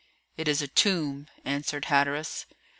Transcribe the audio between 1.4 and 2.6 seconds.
answered Hatteras.